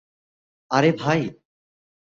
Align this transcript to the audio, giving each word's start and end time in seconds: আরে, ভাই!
আরে, 0.71 0.91
ভাই! 0.99 1.21